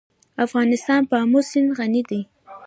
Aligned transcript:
افغانستان 0.45 1.01
په 1.09 1.15
آمو 1.23 1.41
سیند 1.49 1.69
غني 1.77 2.01
دی. 2.09 2.21